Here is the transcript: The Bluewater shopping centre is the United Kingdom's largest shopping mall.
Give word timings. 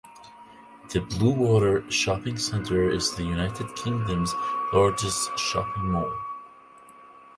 The 0.91 0.99
Bluewater 0.99 1.83
shopping 1.91 2.35
centre 2.35 2.89
is 2.89 3.15
the 3.15 3.21
United 3.23 3.75
Kingdom's 3.75 4.33
largest 4.73 5.37
shopping 5.37 5.91
mall. 5.91 6.11